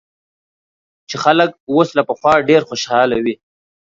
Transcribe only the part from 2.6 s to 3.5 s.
خوشاله وي